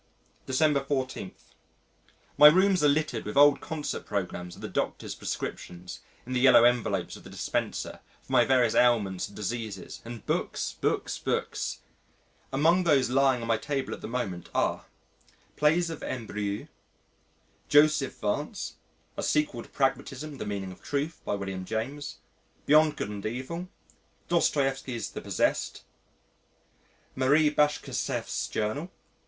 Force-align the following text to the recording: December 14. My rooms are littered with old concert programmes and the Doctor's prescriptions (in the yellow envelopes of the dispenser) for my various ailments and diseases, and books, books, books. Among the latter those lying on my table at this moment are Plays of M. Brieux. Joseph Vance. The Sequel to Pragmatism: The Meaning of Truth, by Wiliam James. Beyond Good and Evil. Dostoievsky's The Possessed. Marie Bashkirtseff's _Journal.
December 0.47 0.83
14. 0.83 1.31
My 2.35 2.47
rooms 2.47 2.83
are 2.83 2.87
littered 2.87 3.23
with 3.23 3.37
old 3.37 3.61
concert 3.61 4.03
programmes 4.03 4.55
and 4.55 4.63
the 4.63 4.67
Doctor's 4.67 5.13
prescriptions 5.13 5.99
(in 6.25 6.33
the 6.33 6.39
yellow 6.39 6.63
envelopes 6.63 7.15
of 7.15 7.23
the 7.23 7.29
dispenser) 7.29 7.99
for 8.23 8.31
my 8.31 8.43
various 8.43 8.73
ailments 8.73 9.27
and 9.29 9.35
diseases, 9.35 10.01
and 10.03 10.25
books, 10.25 10.73
books, 10.81 11.19
books. 11.19 11.81
Among 12.51 12.81
the 12.83 12.89
latter 12.89 12.97
those 12.97 13.09
lying 13.11 13.41
on 13.43 13.47
my 13.47 13.57
table 13.57 13.93
at 13.93 14.01
this 14.01 14.09
moment 14.09 14.49
are 14.55 14.87
Plays 15.55 15.91
of 15.91 16.01
M. 16.01 16.25
Brieux. 16.25 16.67
Joseph 17.69 18.15
Vance. 18.17 18.77
The 19.15 19.21
Sequel 19.21 19.61
to 19.61 19.69
Pragmatism: 19.69 20.39
The 20.39 20.47
Meaning 20.47 20.71
of 20.71 20.81
Truth, 20.81 21.21
by 21.23 21.35
Wiliam 21.35 21.63
James. 21.63 22.17
Beyond 22.65 22.97
Good 22.97 23.09
and 23.09 23.23
Evil. 23.27 23.69
Dostoievsky's 24.29 25.11
The 25.11 25.21
Possessed. 25.21 25.83
Marie 27.15 27.51
Bashkirtseff's 27.51 28.47
_Journal. 28.51 28.89